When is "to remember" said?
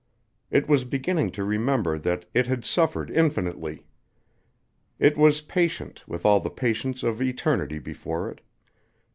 1.33-1.95